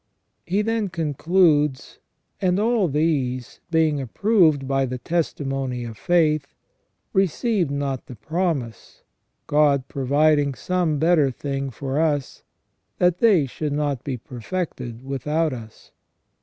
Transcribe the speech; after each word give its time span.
He 0.47 0.63
then 0.63 0.87
concludes:" 0.87 1.99
And 2.41 2.59
all 2.59 2.87
these, 2.87 3.59
being 3.69 4.01
approved 4.01 4.67
by 4.67 4.87
the 4.87 4.97
testimony 4.97 5.83
of 5.83 5.95
faith, 5.95 6.55
received 7.13 7.69
not 7.69 8.07
the 8.07 8.15
promise, 8.15 9.03
God 9.45 9.87
pro 9.87 10.05
viding 10.05 10.55
some 10.55 10.97
better 10.97 11.29
thing 11.29 11.69
for 11.69 11.99
us, 11.99 12.41
that 12.97 13.19
they 13.19 13.45
should 13.45 13.73
not 13.73 14.03
be 14.03 14.17
perfected 14.17 15.05
without 15.05 15.53
us 15.53 15.91